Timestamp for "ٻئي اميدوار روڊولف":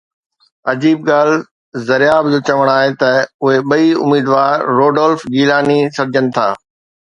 3.69-5.29